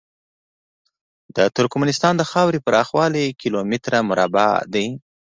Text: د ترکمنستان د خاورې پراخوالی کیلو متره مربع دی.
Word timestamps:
د 1.35 1.37
ترکمنستان 1.57 2.13
د 2.17 2.23
خاورې 2.31 2.63
پراخوالی 2.67 3.25
کیلو 3.39 3.59
متره 3.71 3.99
مربع 4.09 4.49
دی. 4.73 4.87